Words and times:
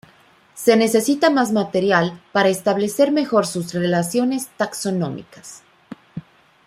Se 0.55 0.75
necesita 0.77 1.29
más 1.29 1.51
material 1.51 2.19
para 2.31 2.49
establecer 2.49 3.11
mejor 3.11 3.45
sus 3.45 3.71
relaciones 3.75 4.47
taxonómicas. 4.57 5.61